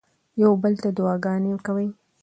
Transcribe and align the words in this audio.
یو 0.41 0.51
بل 0.61 0.73
ته 0.83 0.89
دعاګانې 0.97 1.53
کوئ. 1.65 1.87